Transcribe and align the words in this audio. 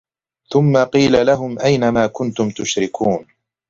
ثُمَّ 0.51 0.77
قيلَ 0.83 1.25
لَهُم 1.25 1.59
أَينَ 1.59 1.89
ما 1.89 2.07
كُنتُم 2.07 2.49
تُشرِكونَ 2.49 3.27